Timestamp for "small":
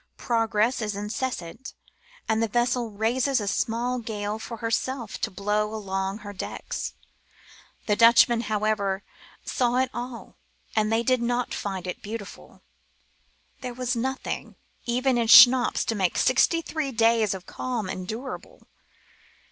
3.47-3.99